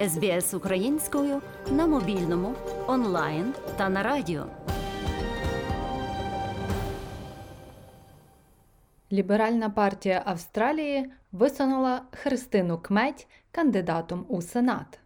[0.00, 2.54] СБС українською на мобільному,
[2.86, 4.46] онлайн та на радіо.
[9.12, 14.98] Ліберальна партія Австралії висунула Христину Кметь кандидатом у Сенат.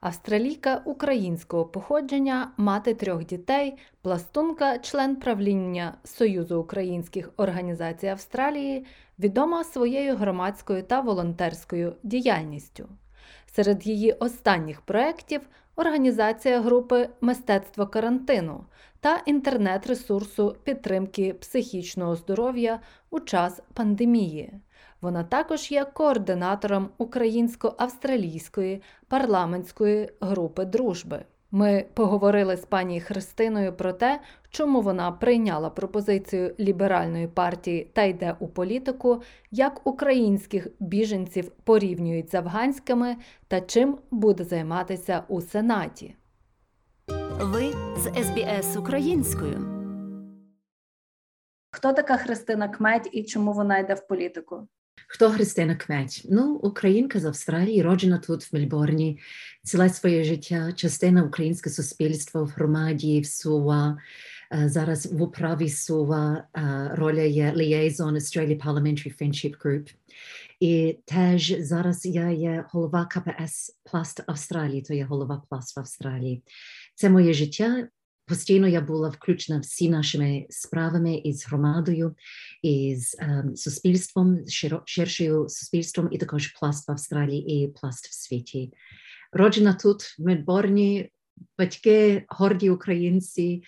[0.00, 8.86] Австралійка українського походження, мати трьох дітей, пластунка, член правління Союзу українських організацій Австралії,
[9.18, 12.88] відома своєю громадською та волонтерською діяльністю.
[13.56, 15.40] Серед її останніх проєктів
[15.76, 18.64] організація групи Мистецтво карантину
[19.00, 22.80] та інтернет-ресурсу підтримки психічного здоров'я
[23.10, 24.52] у час пандемії.
[25.00, 31.24] Вона також є координатором українсько-австралійської парламентської групи дружби.
[31.56, 38.36] Ми поговорили з пані Христиною про те, чому вона прийняла пропозицію ліберальної партії та йде
[38.38, 43.16] у політику, як українських біженців порівнюють з афганськими
[43.48, 46.16] та чим буде займатися у Сенаті.
[47.40, 49.58] Ви з СБС українською.
[51.70, 54.68] Хто така Христина Кметь і чому вона йде в політику?
[55.08, 56.22] Хто Христина Кметь?
[56.30, 59.18] Ну, українка з Австралії, роджена тут в Мельбурні,
[59.62, 63.96] ціле своє життя, частина українського суспільства в громаді, в СУА.
[64.64, 66.44] Зараз в управі СУА
[66.92, 69.94] роля є Liaison Australia Parliamentary Friendship Group.
[70.60, 76.42] І теж зараз я є голова КПС Пласт Австралії, то є голова Пласт в Австралії.
[76.94, 77.88] Це моє життя.
[78.28, 82.14] Постійно я була включена всі нашими справами із громадою,
[82.62, 84.38] із um, суспільством,
[84.84, 88.72] ширшою суспільством, і також пласт в Австралії і пласт в світі.
[89.32, 91.10] Роджена тут в Мельбурні,
[91.58, 93.62] батьки горді українці,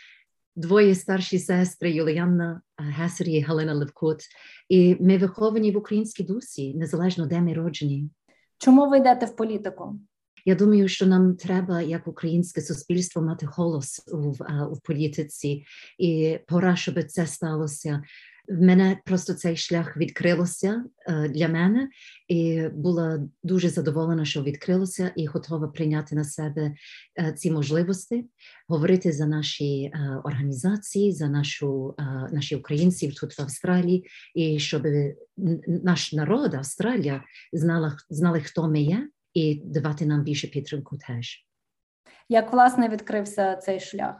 [0.57, 4.19] двоє старші сестри Юліанна Гесер і Галина Левкут.
[4.69, 8.11] І ми виховані в українській дусі, незалежно де ми роджені.
[8.59, 10.01] Чому ви йдете в політику?
[10.49, 14.17] Я думаю, що нам треба, як українське суспільство, мати голос у,
[14.73, 15.65] у політиці,
[15.99, 18.03] і пора, щоб це сталося.
[18.49, 20.85] В мене просто цей шлях відкрилося
[21.31, 21.89] для мене,
[22.29, 26.75] і була дуже задоволена, що відкрилося, і готова прийняти на себе
[27.37, 28.25] ці можливості,
[28.69, 29.93] говорити за наші
[30.25, 31.95] організації, за нашу
[32.33, 34.83] наші українців тут в Австралії, і щоб
[35.67, 41.47] наш народ, Австралія, знала знали, хто ми є і давати нам більше підтримку теж.
[42.29, 44.15] Як власне відкрився цей шлях?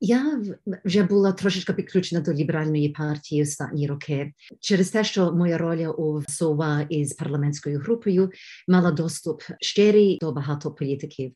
[0.00, 0.42] Я
[0.84, 6.22] вже була трошечки підключена до ліберальної партії останні роки через те, що моя роля у
[6.28, 8.30] СОВА із парламентською групою
[8.68, 11.32] мала доступ щирий до багато політиків,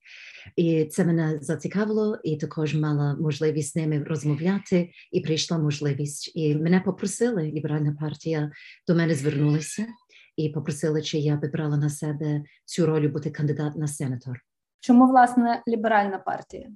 [0.56, 4.90] і це мене зацікавило, і також мала можливість з ними розмовляти.
[5.12, 7.42] І прийшла можливість, і мене попросили.
[7.42, 8.50] Ліберальна партія
[8.88, 9.86] до мене звернулася
[10.44, 14.40] і попросили, чи я вибрала на себе цю роль бути кандидат на сенатор.
[14.80, 16.70] Чому власне ліберальна партія?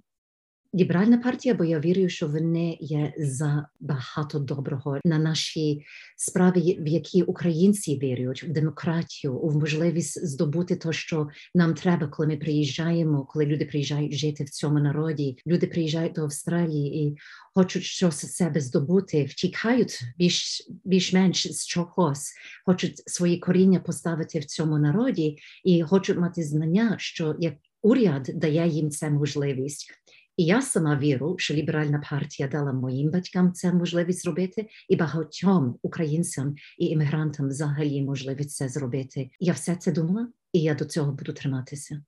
[0.75, 5.85] Ліберальна партія, бо я вірю, що вони є за багато доброго на нашій
[6.17, 12.29] справі, в які українці вірять в демократію, у можливість здобути те, що нам треба, коли
[12.29, 15.39] ми приїжджаємо, коли люди приїжджають жити в цьому народі.
[15.47, 17.17] Люди приїжджають до Австралії і
[17.55, 22.33] хочуть щось себе здобути, втікають більш більш-менш з чогось,
[22.67, 28.69] хочуть свої коріння поставити в цьому народі і хочуть мати знання, що як уряд дає
[28.69, 30.04] їм це можливість.
[30.37, 35.79] І я сама вірю, що ліберальна партія дала моїм батькам це можливість зробити, і багатьом
[35.83, 39.31] українцям і іммігрантам взагалі можливість це зробити.
[39.41, 42.03] Я все це думала, і я до цього буду триматися.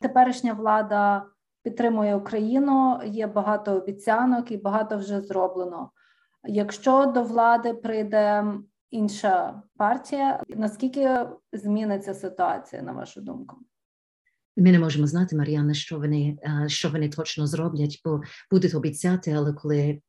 [0.00, 1.26] Теперішня влада
[1.62, 3.00] підтримує Україну.
[3.06, 5.90] Є багато обіцянок і багато вже зроблено.
[6.44, 8.44] Якщо до влади прийде
[8.90, 13.56] інша партія, наскільки зміниться ситуація, на вашу думку?
[14.56, 19.52] Ми не можемо знати, Мар'яна, що вони що вони точно зроблять, бо будуть обіцяти, але
[19.52, 20.00] коли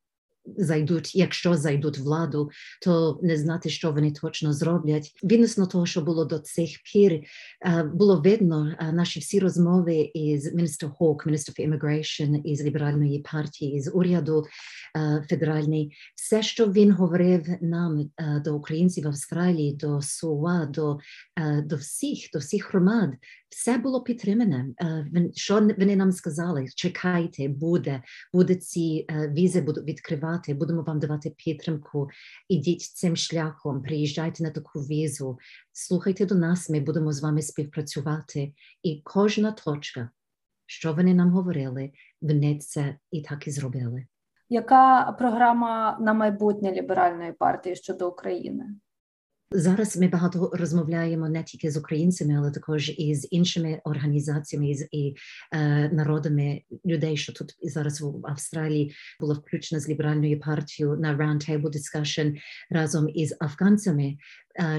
[0.56, 2.50] зайдуть, якщо зайдуть владу,
[2.84, 5.10] то не знати, що вони точно зроблять.
[5.24, 7.20] Відносно того, що було до цих пір,
[7.94, 14.44] було видно наші всі розмови із міністр Хок, міністр Immigration, із ліберальної партії, з уряду
[15.28, 18.10] федеральний, все, що він говорив нам
[18.44, 20.98] до українців в Австралії, до СУА, до,
[21.64, 23.10] до всіх, до всіх громад.
[23.52, 24.66] Все було підтримане.
[25.34, 26.66] Що вони нам сказали?
[26.74, 28.02] Чекайте, буде,
[28.32, 32.08] буде ці візи будуть відкривати, будемо вам давати підтримку.
[32.48, 35.38] Ідіть цим шляхом, приїжджайте на таку візу,
[35.72, 38.52] слухайте до нас, ми будемо з вами співпрацювати.
[38.82, 40.10] І кожна точка,
[40.66, 41.90] що вони нам говорили,
[42.22, 44.06] вони це і так і зробили.
[44.48, 48.64] Яка програма на майбутнє ліберальної партії щодо України?
[49.54, 54.88] Зараз ми багато розмовляємо не тільки з українцями, але також і з іншими організаціями і,
[54.92, 55.16] і
[55.52, 61.70] е, народами людей, що тут зараз в Австралії було включено з ліберальною партією на roundtable
[61.70, 62.36] discussion
[62.70, 64.16] разом із афганцями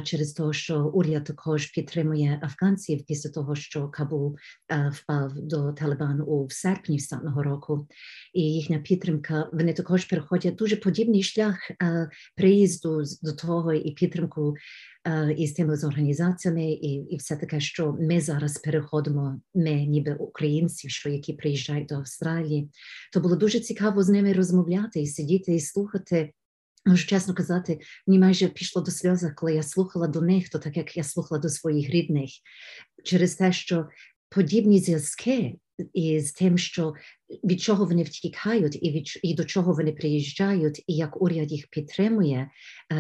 [0.04, 4.38] через те, що уряд також підтримує афганців після того, що Кабул
[4.72, 7.88] е, впав до Талибану у серпні встатного року,
[8.34, 9.50] і їхня підтримка.
[9.54, 14.56] Вони також переходять дуже подібний шлях е, приїзду до того і підтримку
[15.38, 20.90] із тими з організаціями, і і все таке, що ми зараз переходимо, ми, ніби українці,
[20.90, 22.70] що які приїжджають до Австралії,
[23.14, 26.34] то було дуже цікаво з ними розмовляти і сидіти і слухати.
[26.86, 30.78] Можу чесно казати, мені майже пішло до сльози, коли я слухала до них, то так
[30.78, 32.30] як я слухала до своїх рідних,
[33.04, 33.88] через те, що
[34.30, 35.56] подібні зв'язки
[35.94, 36.94] із тим, що
[37.44, 41.68] від чого вони втікають, і від і до чого вони приїжджають, і як уряд їх
[41.70, 42.50] підтримує,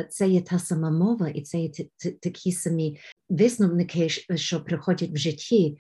[0.10, 1.70] це є та сама мова, і це є
[2.22, 5.78] такі самі висновники, що приходять в житті.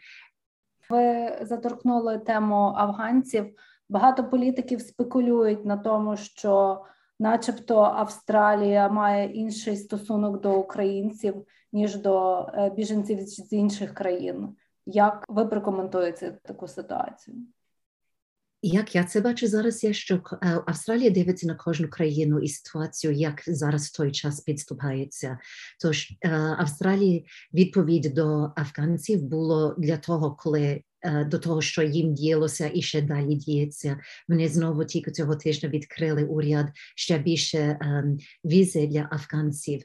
[0.89, 3.45] Ви заторкнули тему афганців.
[3.89, 6.81] Багато політиків спекулюють на тому, що,
[7.19, 14.55] начебто, Австралія має інший стосунок до українців ніж до е, біженців з інших країн.
[14.85, 17.37] Як ви прокоментуєте таку ситуацію?
[18.65, 20.21] Як я це бачу зараз, є що
[20.65, 25.39] Австралія дивиться на кожну країну і ситуацію, як зараз в той час підступається.
[25.81, 26.07] Тож
[26.57, 30.83] Австралії відповідь до афганців було для того, коли
[31.27, 33.99] до того, що їм діялося і ще далі діється.
[34.29, 37.79] Вони знову тільки цього тижня відкрили уряд ще більше
[38.45, 39.81] візи для афганців,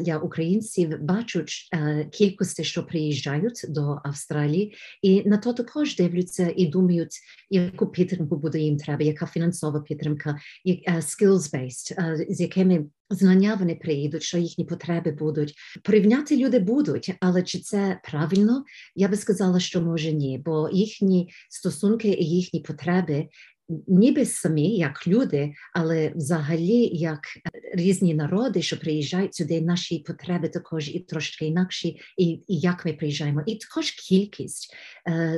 [0.00, 1.68] для українців бачать
[2.12, 7.20] кількості, що приїжджають до Австралії, і на то також дивляться і думають,
[7.50, 10.38] яку підтримку буде їм треба, яка фінансова підтримка,
[10.86, 15.54] skills-based, з якими знання вони приїдуть, що їхні потреби будуть.
[15.82, 18.64] Порівняти люди будуть, але чи це правильно?
[18.96, 23.28] Я би сказала, що може ні, бо їхні стосунки і їхні потреби
[23.88, 27.20] ніби самі, як люди, але взагалі як
[27.74, 32.92] різні народи, що приїжджають сюди, наші потреби також і трошки інакші, і, і як ми
[32.92, 34.74] приїжджаємо, і також кількість.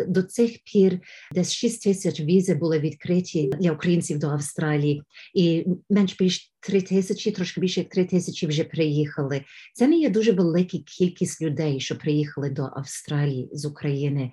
[0.09, 1.01] До цих пір
[1.35, 5.03] десь 6 тисяч візи були відкриті для українців до Австралії,
[5.35, 9.43] і менш більш 3 тисячі, трошки більше як 3 тисячі вже приїхали.
[9.75, 14.31] Це не є дуже велика кількість людей, що приїхали до Австралії з України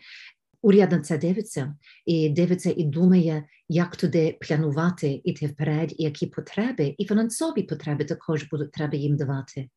[0.63, 1.75] уряд на це дивиться
[2.05, 8.05] і дивиться і думає, як туди планувати іти вперед, і які потреби, і фінансові потреби
[8.05, 9.69] також будуть треба їм давати.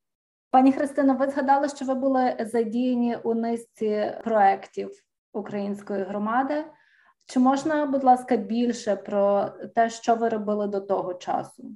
[0.51, 4.91] Пані Христино, ви згадали, що ви були задіяні у низці проєктів
[5.33, 6.65] української громади.
[7.27, 11.71] Чи можна, будь ласка, більше про те, що ви робили до того часу?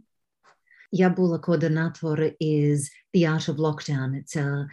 [0.92, 4.22] Я була координатор із The Art of Lockdown.
[4.24, 4.66] Це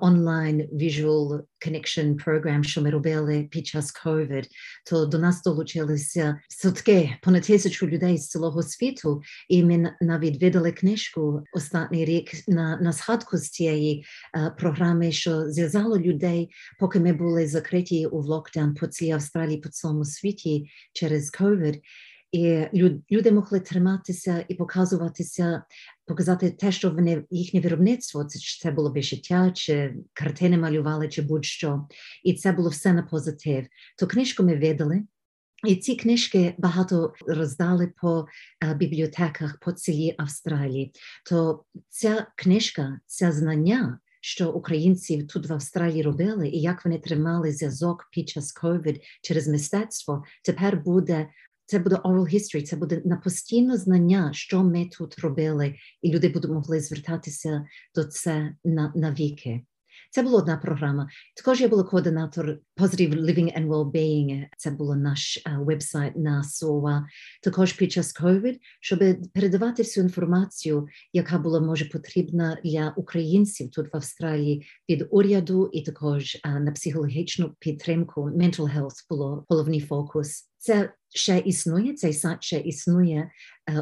[0.00, 4.44] онлайн uh, visual connection program, що ми робили під час COVID.
[4.90, 10.72] То до нас долучилися сотки, понад тисячу людей з цілого світу, і ми навіть видали
[10.72, 14.04] книжку останній рік на, на згадку з цієї
[14.38, 19.68] uh, програми, що зв'язало людей, поки ми були закриті у локдаун по цілій Австралії, по
[19.68, 21.80] цілому світі через COVID.
[22.32, 22.64] І
[23.10, 25.62] люди могли триматися і показуватися,
[26.06, 31.22] показати те, що вони їхнє виробництво, це чи це було вишиття, чи картини малювали, чи
[31.22, 31.88] будь-що.
[32.24, 33.66] І це було все на позитив.
[33.98, 35.02] То книжку ми видали.
[35.66, 38.26] І ці книжки багато роздали по
[38.64, 40.92] uh, бібліотеках по цілій Австралії.
[41.30, 47.52] То ця книжка, це знання, що українці тут в Австралії робили, і як вони тримали
[47.52, 51.28] зв'язок під час COVID через мистецтво, тепер буде
[51.68, 56.28] це буде oral history, це буде на постійне знання, що ми тут робили, і люди
[56.28, 59.64] будуть могли звертатися до це на, на віки.
[60.10, 61.08] Це була одна програма.
[61.36, 64.46] Також я була координатор Positive Living and Wellbeing.
[64.56, 67.04] Це був наш uh, вебсайт на SOA.
[67.42, 68.98] Також під час COVID, щоб
[69.34, 75.82] передавати всю інформацію, яка була може потрібна для українців тут в Австралії від уряду, і
[75.82, 78.20] також uh, на психологічну підтримку.
[78.20, 80.47] Mental health було головний фокус.
[80.58, 83.30] Це ще існує, цей сад ще існує.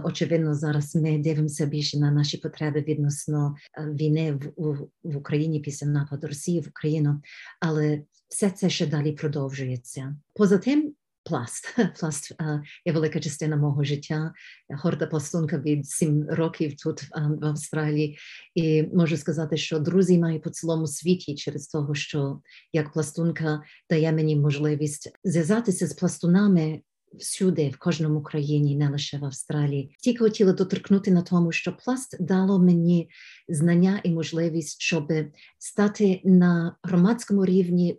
[0.04, 6.26] Очевидно, зараз ми дивимося більше на наші потреби відносно війни в, в Україні після нападу
[6.26, 7.22] Росії в Україну,
[7.60, 10.16] але все це ще далі продовжується.
[10.34, 10.94] Поза тим.
[11.26, 14.32] Пласт пласт uh, є велика частина мого життя.
[14.68, 18.18] Горда пластунка від сім років тут uh, в Австралії,
[18.54, 22.40] і можу сказати, що друзі маю по цілому світі через того, що
[22.72, 26.80] як пластунка дає мені можливість зв'язатися з пластунами
[27.14, 29.96] всюди, в кожному країні, не лише в Австралії.
[30.00, 33.10] Тільки хотіла доторкнути на тому, що пласт дало мені
[33.48, 35.12] знання і можливість, щоб
[35.58, 37.98] стати на громадському рівні,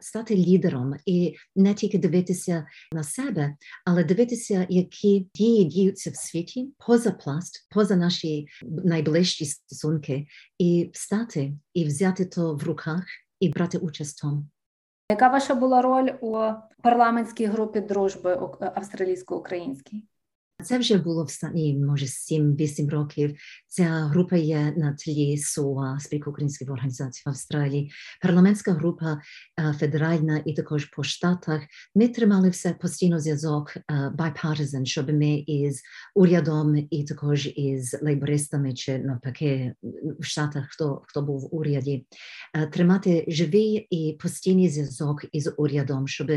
[0.00, 6.72] стати лідером і не тільки дивитися на себе, але дивитися, які дії діються в світі
[6.86, 10.26] поза пласт, поза наші найближчі стосунки,
[10.58, 13.04] і встати і взяти то в руках
[13.40, 14.46] і брати участь в тому.
[15.10, 20.04] Яка ваша була роль у парламентській групі дружби австралійсько-українській?
[20.62, 23.36] Це вже було в стані, може, 7-8 років.
[23.68, 27.92] Ця група є на тлі СОА, спілка українських організацій в Австралії.
[28.22, 29.20] Парламентська група
[29.78, 31.62] федеральна і також по штатах.
[31.94, 33.76] Ми тримали все постійно зв'язок
[34.18, 35.82] bipartisan, щоб ми із
[36.14, 39.74] урядом і також із лейбористами чи навпаки
[40.18, 42.06] в Штатах, хто хто був в уряді,
[42.72, 46.30] тримати живий і постійний зв'язок із урядом, щоб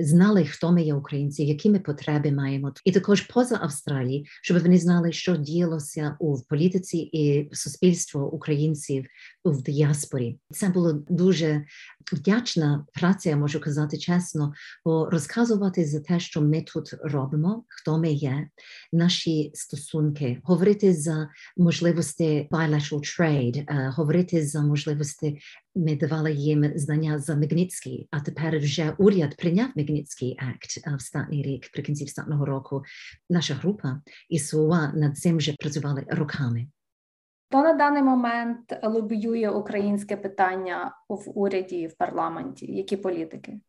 [0.00, 4.78] знали, хто ми є українці, які ми потреби маємо, і також поза Австралії, щоб вони
[4.78, 9.06] знали, що діялося у політиці і суспільство українців
[9.44, 10.38] в діаспорі.
[10.50, 11.64] Це було дуже
[12.12, 14.52] вдячна праця, я можу казати чесно,
[14.84, 18.48] бо розказувати за те, що ми тут робимо, хто ми є,
[18.92, 25.40] наші стосунки, говорити за можливості bilateral trade, говорити за можливості
[25.74, 31.42] ми давали їм знання за Мегніцький, а тепер вже уряд прийняв Мегніцький акт в статний
[31.42, 32.82] рік, при кінці статного року.
[33.30, 36.66] Наша група і СУА над цим вже працювали роками.
[37.50, 42.66] Хто на даний момент лобіює українське питання в уряді в парламенті?
[42.66, 43.60] Які політики?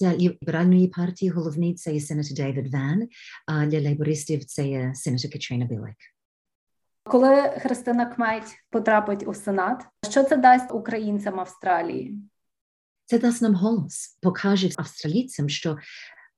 [0.00, 3.08] Для ліберальної партії головний це є сенатор Дейвід Ван,
[3.46, 5.96] а для лейбористів це є сенатор Катріна Білик.
[7.02, 12.14] Коли Христина Кметь потрапить у Сенат, що це дасть українцям Австралії?
[13.04, 15.78] Це дасть нам голос, покаже австралійцям, що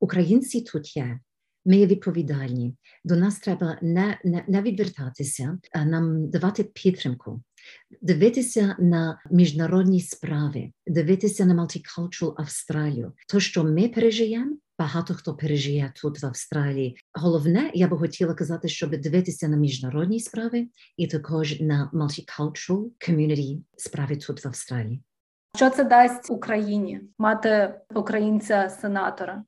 [0.00, 1.20] українці тут є.
[1.64, 2.76] Ми є відповідальні.
[3.04, 7.42] До нас треба не, не, не відвертатися, а нам давати підтримку,
[8.02, 13.12] дивитися на міжнародні справи, дивитися на Multicultural Австралію.
[13.28, 16.96] То, що ми пережиємо, багато хто пережиє тут в Австралії.
[17.14, 23.58] Головне, я би хотіла казати, щоб дивитися на міжнародні справи і також на multicultural community
[23.76, 25.02] справи тут в Австралії.
[25.56, 29.44] Що це дасть Україні мати українця-сенатора?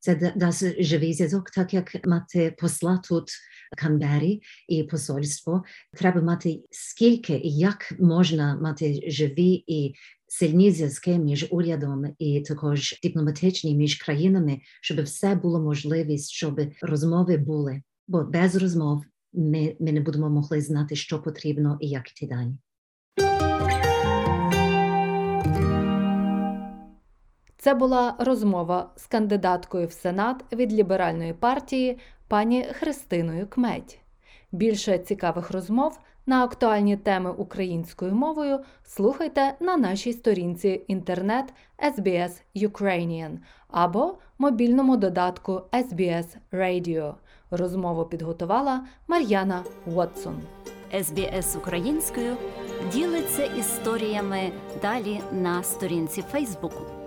[0.00, 3.30] Це дасть живий зв'язок, так як мати посла тут
[3.76, 5.64] Канбері і посольство.
[5.92, 9.94] Треба мати скільки і як можна мати живі і
[10.28, 17.36] сильні зв'язки між урядом і також дипломатичні між країнами, щоб все було можливість, щоб розмови
[17.36, 17.82] були.
[18.08, 22.52] Бо без розмов ми, ми не будемо могли знати, що потрібно і як йти далі.
[27.60, 31.98] Це була розмова з кандидаткою в Сенат від ліберальної партії
[32.28, 33.98] пані Христиною Кметь.
[34.52, 43.38] Більше цікавих розмов на актуальні теми українською мовою слухайте на нашій сторінці інтернет SBS Ukrainian
[43.68, 47.14] або мобільному додатку SBS Radio.
[47.50, 50.40] Розмову підготувала Мар'яна Уотсон.
[50.94, 52.36] SBS українською
[52.92, 54.52] ділиться історіями
[54.82, 56.99] далі на сторінці Фейсбуку.